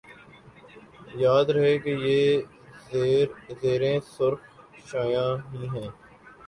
یاد 1.15 1.45
رہے 1.49 1.77
کہ 1.79 1.89
یہ 1.99 3.25
زیریں 3.61 3.99
سرخ 4.07 4.39
شعاعیں 4.85 5.37
ہی 5.51 5.67
ہیں 5.69 5.89